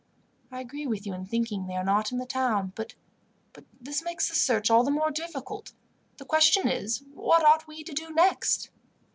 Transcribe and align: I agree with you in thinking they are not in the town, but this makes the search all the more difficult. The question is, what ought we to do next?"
I 0.51 0.61
agree 0.61 0.87
with 0.87 1.05
you 1.05 1.13
in 1.13 1.27
thinking 1.27 1.67
they 1.67 1.75
are 1.75 1.83
not 1.83 2.11
in 2.11 2.17
the 2.17 2.25
town, 2.25 2.71
but 2.73 2.95
this 3.79 4.01
makes 4.01 4.29
the 4.29 4.33
search 4.35 4.71
all 4.71 4.83
the 4.83 4.89
more 4.89 5.11
difficult. 5.11 5.73
The 6.17 6.25
question 6.25 6.67
is, 6.67 7.03
what 7.13 7.45
ought 7.45 7.67
we 7.67 7.83
to 7.83 7.93
do 7.93 8.09
next?" 8.11 8.71